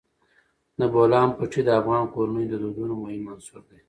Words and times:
د 0.79 0.81
بولان 0.93 1.29
پټي 1.37 1.61
د 1.65 1.69
افغان 1.81 2.03
کورنیو 2.13 2.51
د 2.51 2.55
دودونو 2.63 2.93
مهم 3.03 3.23
عنصر 3.31 3.61
دی. 3.69 3.77